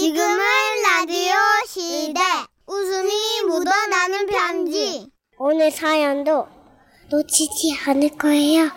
[0.00, 0.38] 지금은
[0.82, 1.32] 라디오
[1.66, 2.20] 시대.
[2.66, 3.10] 웃음이
[3.48, 5.10] 묻어나는 편지.
[5.38, 6.46] 오늘 사연도
[7.10, 8.70] 놓치지 않을 거예요.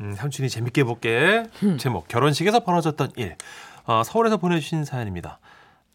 [0.00, 1.44] 음, 삼촌이 재밌게 해볼게.
[1.78, 3.36] 제목 결혼식에서 벌어졌던 일.
[3.84, 5.38] 어, 서울에서 보내주신 사연입니다.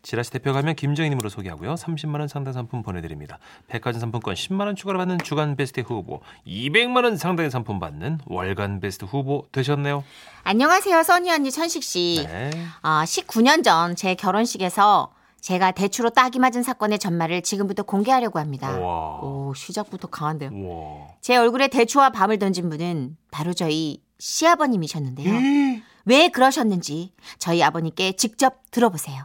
[0.04, 1.76] 지라시 대표 가면 김정희님으로 소개하고요.
[1.76, 3.40] 30만 원 상당 상품 보내드립니다.
[3.68, 8.82] 백화점 상품권 10만 원 추가로 받는 주간 베스트 후보, 200만 원 상당의 상품 받는 월간
[8.82, 10.04] 베스트 후보 되셨네요.
[10.44, 12.26] 안녕하세요, 써니 언니 천식 씨.
[12.28, 12.52] 네.
[12.82, 18.72] 아, 19년 전 제 결혼식에서 제가 대추로 딱이 맞은 사건의 전말을 지금부터 공개하려고 합니다.
[18.78, 19.20] 우와.
[19.22, 20.50] 오, 시작부터 강한데요.
[20.54, 21.08] 우와.
[21.22, 25.32] 제 얼굴에 대추와 밤을 던진 분은 바로 저희 시아버님이셨는데요.
[25.34, 25.84] 음.
[26.06, 29.24] 왜 그러셨는지 저희 아버님께 직접 들어보세요.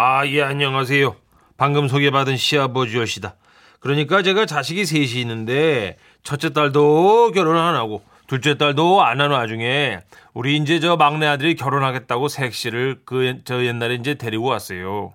[0.00, 1.16] 아, 예, 안녕하세요.
[1.56, 3.34] 방금 소개받은 시아버지 여시다.
[3.80, 9.98] 그러니까 제가 자식이 셋이 있는데 첫째 딸도 결혼 안 하고 둘째 딸도 안 하는 와중에
[10.34, 15.14] 우리 이제 저 막내 아들이 결혼하겠다고 색시를 그 저 옛날에 이제 데리고 왔어요.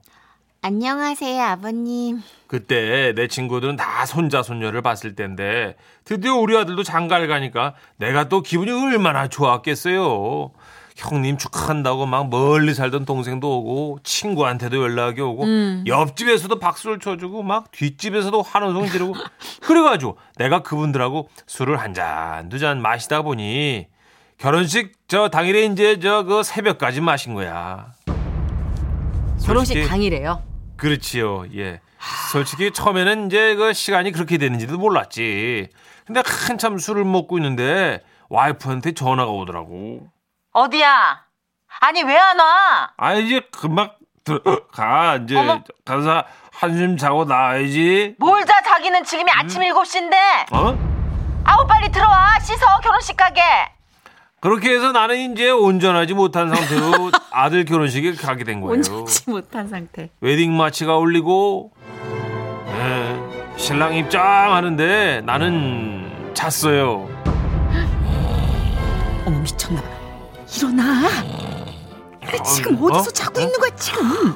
[0.61, 2.20] 안녕하세요, 아버님.
[2.47, 8.41] 그때 내 친구들은 다 손자 손녀를 봤을 텐데 드디어 우리 아들도 장가를 가니까 내가 또
[8.41, 10.51] 기분이 얼마나 좋았겠어요.
[10.96, 15.46] 형님 축하한다고 막 멀리 살던 동생도 오고 친구한테도 연락이 오고
[15.88, 19.14] 옆집에서도 박수를 쳐주고 막 뒷집에서도 환호성 지르고
[19.62, 23.88] 그래가지고 내가 그분들하고 술을 한 잔 두 잔 마시다 보니
[24.38, 27.91] 결혼식 저 당일에 이제 저 그 새벽까지 마신 거야.
[29.46, 30.41] 결혼식 당일에요.
[30.77, 31.46] 그렇지요.
[31.55, 31.82] 예.
[32.32, 35.70] 솔직히 처음에는 이제 그 시간이 그렇게 되는지도 몰랐지.
[36.05, 40.08] 근데 한참 술을 먹고 있는데 와이프한테 전화가 오더라고.
[40.54, 41.21] 어디야?
[41.82, 42.91] 아니, 왜 안 와?
[42.98, 43.91] 아 이제 금방
[44.23, 45.62] 들어가 이제 어머.
[45.84, 46.23] 가서
[46.54, 48.15] 한숨 자고 나와야지.
[48.20, 50.54] 뭘 자, 자기는 지금이 아침 7시인데.
[50.54, 50.77] 어?
[51.43, 52.40] 아우, 빨리 들어와.
[52.40, 53.41] 씻어, 결혼식 가게.
[54.40, 58.74] 그렇게 해서 나는 이제 온전하지 못한 상태로 아들 결혼식에 가게 된 거예요.
[58.76, 60.09] 온전치 못한 상태.
[60.21, 61.71] 웨딩 마치가 울리고
[62.68, 67.09] 예, 신랑 입장하는데 나는 잤어요.
[69.25, 69.88] 어머, 미쳤나 봐.
[70.56, 71.09] 일어나.
[72.46, 72.86] 지금 어?
[72.88, 74.36] 어디서 자고 있는 거야, 지금?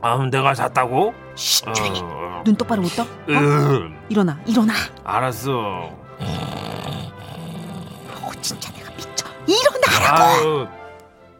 [0.00, 1.14] 아, 내가 잤다고?
[1.34, 2.00] 쉿, 어, 조용히.
[2.02, 2.42] 어.
[2.44, 3.02] 눈 똑바로 못 떠?
[3.02, 3.06] 어?
[3.28, 4.72] 으, 일어나, 일어나.
[5.04, 5.50] 알았어.
[8.20, 9.26] 어, 진짜 내가 미쳐.
[9.46, 10.22] 일어나라고.
[10.22, 10.68] 아유,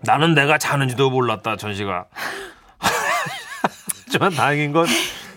[0.02, 2.06] 나는 내가 자는지도 몰랐다, 전시가.
[4.06, 4.86] 하지만 다행인 건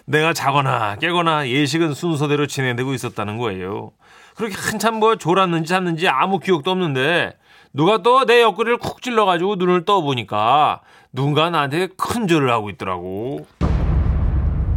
[0.06, 3.92] 내가 자거나 깨거나 예식은 순서대로 진행되고 있었다는 거예요.
[4.36, 7.38] 그렇게 한참 뭐 졸았는지 잤는지 아무 기억도 없는데
[7.74, 10.82] 누가 또 내 옆구리를 쿡 찔러가지고 눈을 떠보니까
[11.14, 13.46] 누군가 나한테 큰 절을 하고 있더라고.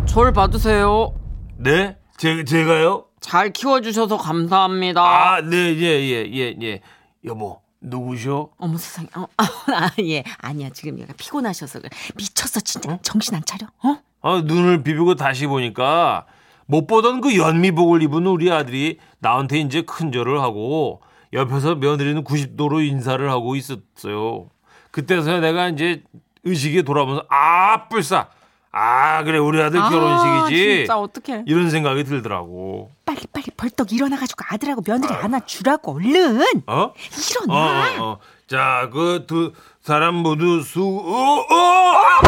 [0.06, 1.14] 절 받으세요.
[1.56, 1.96] 네?
[2.16, 3.06] 제, 제가요?
[3.20, 5.00] 잘 키워주셔서 감사합니다.
[5.02, 6.80] 아, 네, 예, 예, 예, 예.
[7.24, 8.50] 여보, 누구셔?
[8.58, 9.08] 어머 세상에.
[9.16, 10.22] 어, 아, 예.
[10.38, 10.68] 아니야.
[10.70, 11.90] 지금 얘가 피곤하셔서 그래.
[12.16, 12.98] 미쳤어, 진짜.
[13.02, 13.66] 정신 안 차려?
[13.82, 13.96] 어?
[14.22, 16.26] 아, 눈을 비비고 다시 보니까
[16.66, 21.00] 못 보던 그 연미복을 입은 우리 아들이 나한테 이제 큰절을 하고
[21.32, 24.48] 옆에서 며느리는 90도로 인사를 하고 있었어요.
[24.90, 26.02] 그때서야 내가 이제
[26.44, 28.28] 의식에 돌아오면서 아, 뿔싸.
[28.76, 30.76] 아, 그래 우리 아들 아, 결혼식이지.
[30.78, 31.44] 진짜 어떡해.
[31.46, 32.90] 이런 생각이 들더라고.
[33.04, 36.62] 빨리 빨리 벌떡 일어나가지고 아들하고 며느리 안아주라고 얼른.
[36.66, 36.92] 어?
[37.30, 37.54] 일어나.
[37.54, 38.18] 어, 어, 어.
[38.48, 42.20] 자, 그 두 사람 모두 수, 어, 어, 아,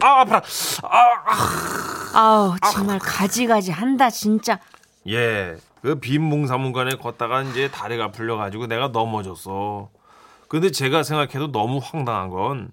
[0.00, 0.42] 아, 아파라.
[0.82, 1.92] 아, 아.
[2.14, 4.58] 아우 정말 가지가지 한다 진짜.
[5.08, 9.88] 예, 그 빈봉사문관에 걷다가 이제 다리가 풀려가지고 내가 넘어졌어.
[10.48, 12.70] 근데 제가 생각해도 너무 황당한 건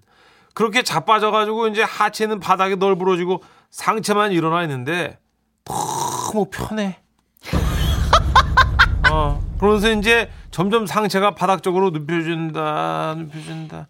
[0.53, 3.41] 그렇게 자빠져가지고 이제 하체는 바닥에 널브러지고
[3.72, 5.17] 상체만 일어나 있는데
[5.63, 7.00] 너무 편해.
[9.09, 13.88] 어, 그러면서 이제 점점 상체가 바닥 쪽으로 눕혀진다, 눕혀진다,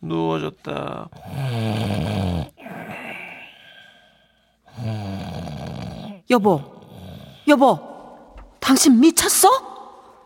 [0.00, 1.08] 누워졌다.
[6.30, 6.60] 여보,
[7.48, 7.78] 여보,
[8.60, 9.48] 당신 미쳤어?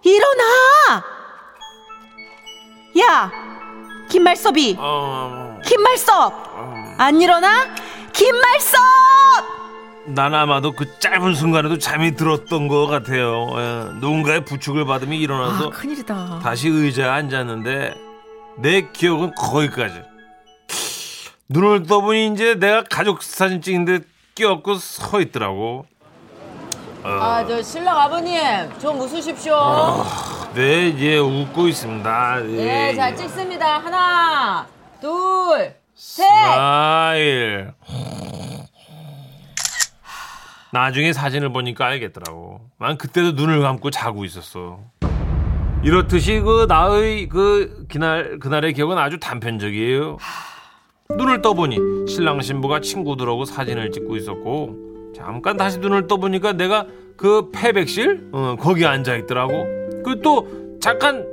[0.05, 1.05] 일어나!
[3.01, 3.31] 야,
[4.09, 6.33] 김말섭이, 어, 김말섭,
[6.99, 7.75] 안 일어나?
[8.13, 9.16] 김말섭!
[10.09, 13.49] 난 아마도 그 짧은 순간에도 잠이 들었던 것 같아요.
[13.57, 16.41] 예, 누군가의 부축을 받으며 일어나서 아, 큰일이다.
[16.43, 17.95] 다시 의자에 앉았는데
[18.59, 20.03] 내 기억은 거기까지.
[21.49, 25.87] 눈을 떠보니 이제 내가 가족 사진 찍는데 끼어 갖고 서 있더라고.
[27.03, 28.41] 아, 저 신랑 아버님,
[28.81, 30.05] 좀 웃으십시오.
[30.55, 32.37] 네, 이제 웃고 있습니다.
[32.41, 33.79] 네, 잘 찍습니다.
[33.79, 34.67] 하나,
[35.01, 36.25] 둘, 셋.
[36.27, 37.73] smile.
[40.73, 42.61] 나중에 사진을 보니까 알겠더라고.
[42.79, 44.81] 난 그때도 눈을 감고 자고 있었어.
[45.83, 50.17] 이렇듯이 그 나의 그 그날 그날의 기억은 아주 단편적이에요.
[51.17, 56.87] 눈을 떠보니 신랑 신부가 친구들하고 사진을 찍고 있었고 잠깐 다시 눈을 떠보니까 내가
[57.17, 59.53] 그 폐백실 어, 거기 앉아 있더라고.
[60.05, 60.49] 그 또
[60.81, 61.25] 잠깐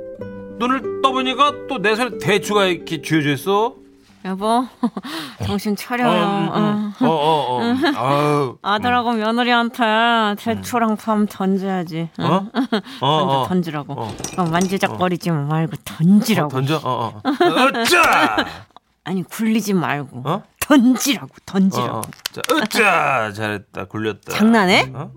[0.58, 3.76] 눈을 떠보니까 또 내 손에 대추가 이렇게 쥐어져 있어.
[4.24, 4.66] 여보,
[5.44, 6.08] 정신 차려요.
[6.08, 7.76] 어, 어, 어, 어.
[7.94, 12.08] 아유, 아들하고 며느리한테 대추랑 밤 던져야지.
[12.18, 12.24] 응?
[12.24, 12.46] 어?
[13.02, 13.46] 어, 던져, 어.
[13.48, 13.92] 던지라고.
[13.92, 14.14] 어.
[14.38, 16.48] 어, 만지작거리지 말고 던지라고.
[16.48, 17.22] 던져, 어, 어.
[19.04, 20.42] 아니 굴리지 말고 어?
[20.58, 21.98] 던지라고 어, 던지라고.
[21.98, 22.02] 어.
[22.32, 23.32] 자, 어짜!
[23.34, 24.32] 잘했다, 굴렸다.
[24.32, 24.90] 장난해?
[24.94, 25.10] 어?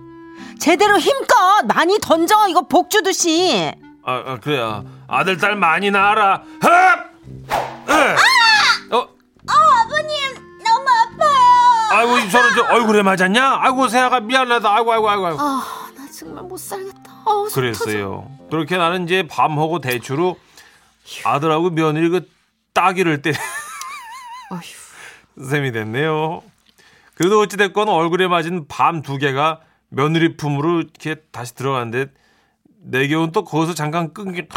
[0.59, 3.71] 제대로 힘껏 많이 던져 이거 복 주듯이.
[4.03, 4.59] 아, 아 그래.
[4.59, 6.43] 아, 아들, 딸 많이 낳아라.
[6.61, 8.26] 흡!
[11.97, 13.57] 아이고, 저는 저 얼굴에 맞았냐?
[13.61, 14.69] 아이고, 세아가 미안하다.
[14.75, 15.25] 아이고, 아이고, 아이고.
[15.27, 15.39] 아이고.
[15.41, 15.63] 아,
[15.95, 17.03] 나 정말 못 살겠다.
[17.25, 17.55] 터져.
[17.55, 18.29] 그랬어요.
[18.49, 20.37] 그렇게 나는 이제 밤하고 대추로
[21.25, 22.29] 아들하고 며느리 그
[22.73, 23.31] 따기를 때.
[25.43, 26.41] 셈이 됐네요.
[27.15, 29.59] 그래도 어찌됐건 얼굴에 맞은 밤 두 개가
[29.89, 32.11] 며느리 품으로 이렇게 다시 들어갔는데
[32.83, 34.47] 내 경우는 또 거기서 잠깐 끊기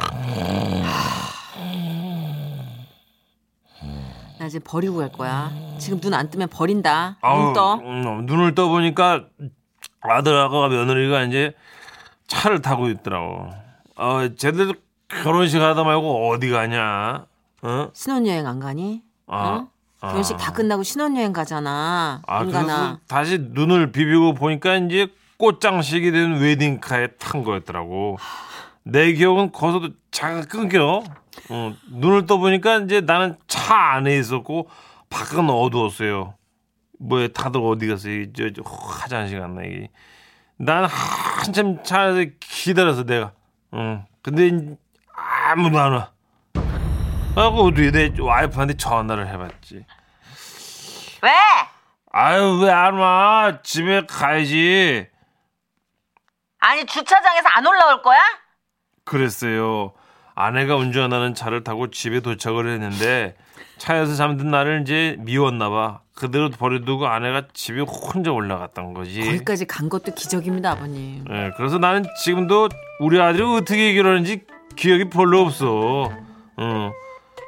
[4.50, 5.52] 이제 버리고 갈 거야.
[5.78, 7.16] 지금 눈 안 뜨면 버린다.
[7.20, 7.74] 아우, 눈 떠.
[7.76, 9.26] 음, 눈을 떠보니까
[10.00, 11.54] 아들하고 며느리가 이제
[12.26, 13.48] 차를 타고 있더라고.
[13.94, 14.74] 어, 쟤들
[15.22, 17.26] 결혼식 하다 말고 어디 가냐?
[17.62, 17.88] 어?
[17.92, 19.02] 신혼여행 안 가니?
[19.28, 19.68] 아, 어?
[20.00, 22.20] 결혼식 다 끝나고 신혼여행 가잖아.
[22.26, 22.98] 아, 그래서.
[23.06, 25.06] 다시 눈을 비비고 보니까 이제
[25.38, 28.18] 꽃장식이 된 웨딩카에 탄 거였더라고.
[28.90, 31.02] 내 기억은 거기서도 잠깐 끊겨.
[31.48, 34.68] 어, 눈을 떠보니까 이제 나는 차 안에 있었고
[35.08, 36.34] 밖은 어두웠어요.
[36.98, 38.32] 뭐에 다들 어디 갔어요?
[38.32, 39.90] 저, 저 화장실 갔나 이게.
[40.56, 43.32] 난 한참 차 안에서 기다려서 내가.
[43.74, 44.04] 응.
[44.22, 44.50] 근데
[45.14, 46.10] 아무도 안 와.
[47.36, 49.86] 하고 어디 내 와이프한테 전화를 해봤지.
[51.22, 51.30] 왜?
[52.12, 53.60] 아유 왜 안 와?
[53.62, 55.06] 집에 가야지.
[56.58, 58.18] 아니 주차장에서 안 올라올 거야?
[59.10, 59.92] 그랬어요.
[60.36, 63.34] 아내가 운전하는 차를 타고 집에 도착을 했는데
[63.78, 66.00] 차에서 잠든 나를 이제 미웠나 봐.
[66.14, 69.20] 그대로 버려두고 아내가 집에 혼자 올라갔던 거지.
[69.20, 71.24] 거기까지 간 것도 기적입니다, 아버님.
[71.28, 72.68] 예, 그래서 나는 지금도
[73.00, 74.42] 우리 아들이 어떻게 결혼했는지
[74.76, 76.10] 기억이 별로 없어.
[76.56, 76.92] 어.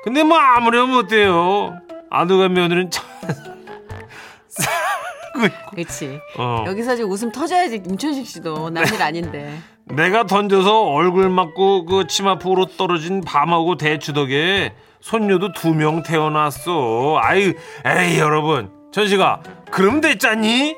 [0.03, 1.79] 근데 뭐 아무리 하면 어때요?
[2.11, 3.07] 아들과 며느리는 참.
[5.71, 6.19] 그렇지.
[6.39, 6.65] 어.
[6.67, 9.59] 여기서 지금 웃음 터져야지 임천식 씨도 남일 아닌데.
[9.87, 17.19] 내가 던져서 얼굴 맞고 그 치마폭으로 떨어진 밤하고 대추 덕에 손녀도 두 명 태어났어.
[17.21, 17.53] 아유,
[17.85, 19.41] 에이 여러분, 천식아,
[19.71, 20.77] 그럼 됐잖니?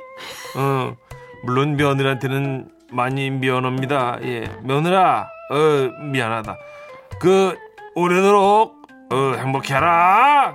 [0.56, 0.94] 어,
[1.44, 4.18] 물론 며느리한테는 많이 미안합니다.
[4.22, 6.56] 예, 며느라, 어, 미안하다.
[7.20, 7.56] 그
[7.94, 8.74] 오래도록
[9.12, 10.54] 어, 행복해라.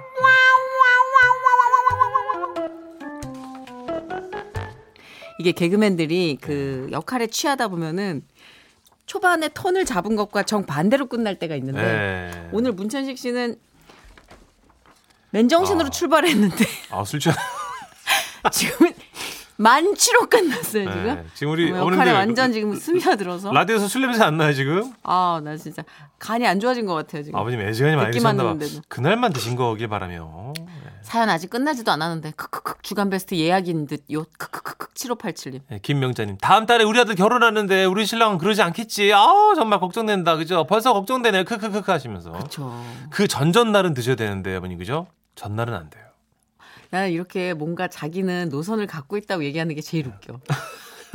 [5.40, 8.22] 이게 개그맨들이 그 역할에 취하다 보면은
[9.06, 12.50] 초반에 톤을 잡은 것과 정 반대로 끝날 때가 있는데 네.
[12.52, 13.56] 오늘 문천식 씨는
[15.32, 15.90] 맨정신으로 아.
[15.90, 17.38] 출발했는데 아, 술 취한.
[18.52, 18.94] 지금은
[19.56, 21.04] 만취로 끝났어요 지금.
[21.06, 23.52] 네, 지금 우리 역할에 어머님들 완전 지금 스며들어서.
[23.54, 24.92] 라디오에서 술 냄새 안 나요 지금?
[25.04, 25.84] 아 나 진짜
[26.20, 27.40] 간이 안 좋아진 것 같아요 지금.
[27.40, 28.58] 아버님 애지간히 많이 드셨나 봐.
[28.90, 30.54] 그날만 드신 거길 바라며.
[31.02, 35.62] 사연 아직 끝나지도 않았는데 크크크 주간 베스트 예약인 듯요 크크크크 7587님.
[35.70, 36.38] 네, 김명자님.
[36.38, 39.14] 다음 달에 우리 아들 결혼하는데 우리 신랑은 그러지 않겠지?
[39.14, 40.36] 아우 정말 걱정된다.
[40.36, 40.66] 그죠?
[40.68, 41.46] 벌써 걱정되네요.
[41.46, 42.32] 크크크크 하시면서.
[42.32, 42.84] 그렇죠.
[43.10, 45.08] 그 전전날은 드셔야 되는데 어머니 그죠?
[45.36, 46.06] 전날은 안 돼요.
[46.92, 50.40] 나는 이렇게 뭔가 자기는 노선을 갖고 있다고 얘기하는 게 제일 웃겨.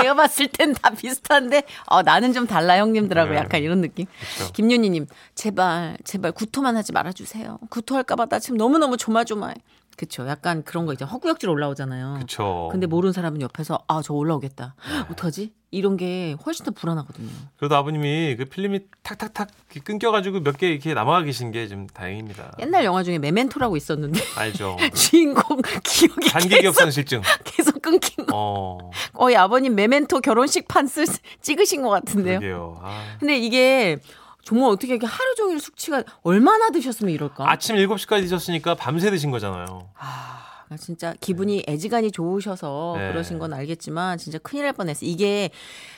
[0.04, 3.37] 내가 봤을 땐 다 비슷한데 어, 나는 좀 달라 형님들하고 네.
[3.38, 4.06] 약간 이런 느낌.
[4.52, 7.58] 김윤희님 제발 제발 구토만 하지 말아주세요.
[7.70, 9.54] 구토할까봐 나 지금 너무 너무 조마조마해.
[9.96, 10.26] 그쵸.
[10.28, 11.04] 약간 그런 거 있죠.
[11.04, 12.16] 허구역질 올라오잖아요.
[12.20, 14.74] 그쵸 근데 모르는 사람은 옆에서 아 저 올라오겠다.
[15.10, 15.52] 어떡하지?
[15.70, 17.28] 이런 게 훨씬 더 불안하거든요.
[17.56, 19.48] 그래도 아버님이 그 필름이 탁탁탁
[19.84, 24.76] 끊겨가지고 몇 개 이렇게 남아가 계신 게 좀 다행입니다 옛날 영화 중에 메멘토라고 있었는데 알죠
[24.94, 28.32] 주인공 기억이 단기기억상 실증 계속 끊긴 거.
[28.34, 31.04] 어 거의 아버님 메멘토 결혼식 판 쓰,
[31.40, 32.38] 찍으신 것 같은데요.
[32.40, 33.16] 그러게요 아.
[33.18, 33.98] 근데 이게
[34.44, 37.50] 정말 어떻게 이렇게 하루 종일 숙취가 얼마나 드셨으면 이럴까?
[37.50, 43.08] 아침 7시까지 드셨으니까 밤새 드신 거잖아요 아, 진짜 기분이 애지간히 좋으셔서 네.
[43.12, 45.08] 그러신 건 알겠지만 진짜 큰일 날 뻔했어요.
[45.08, 45.50] 이게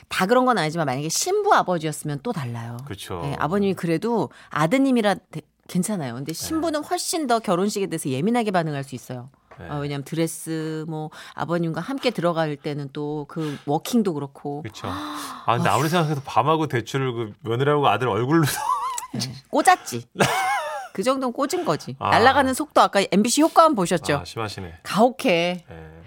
[0.08, 2.76] 다 그런 건 아니지만 만약에 신부 아버지였으면 또 달라요.
[2.84, 6.14] 그렇죠 네, 아버님이 그래도 아드님이라 대- 괜찮아요.
[6.14, 9.30] 근데 신부는 훨씬 더 결혼식에 대해서 예민하게 반응할 수 있어요.
[9.58, 9.66] 네.
[9.68, 14.86] 아, 왜냐하면 드레스 뭐 아버님과 함께 들어갈 때는 또 그 워킹도 그렇고 그렇죠
[15.46, 18.44] 아 근데 아무리 생각해도 밤하고 대추를 그 며느리하고 아들 얼굴로
[19.50, 20.04] 꽂았지.
[20.92, 21.96] 그 정도는 꽂은 거지.
[21.98, 22.10] 아.
[22.10, 24.16] 날아가는 속도 아까 MBC 효과음 보셨죠?
[24.18, 24.78] 아, 심하시네.
[24.82, 25.64] 가혹해.
[25.70, 26.02] 예.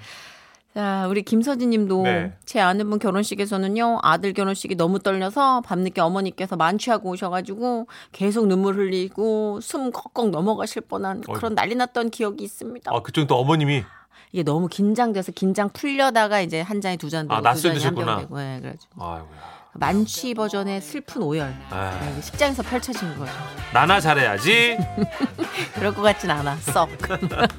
[0.75, 2.33] 자, 우리 김서진 님도 네.
[2.45, 9.59] 제 아는 분 결혼식에서는요, 아들 결혼식이 너무 떨려서 밤늦게 어머니께서 만취하고 오셔가지고 계속 눈물 흘리고
[9.61, 12.91] 숨 꺽꺽 넘어가실 뻔한 그런 난리 났던 기억이 있습니다.
[12.93, 13.83] 아, 그쪽 또 어머님이
[14.31, 18.19] 이게 너무 긴장돼서 긴장 풀려다가 이제 한 잔이 두잔 되고 아, 두 잔이 한병 드셨구나.
[18.19, 19.59] 되고 예, 그래가지고 아이고야.
[19.73, 21.99] 만취 버전의 슬픈 오열 아.
[22.01, 23.31] 네, 식장에서 펼쳐진 거죠.
[23.73, 24.77] 나나 잘해야지.
[25.73, 26.89] 그럴 것 같진 않아 썩.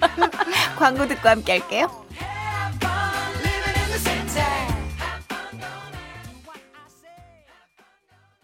[0.78, 1.88] 광고 듣고 함께 할게요.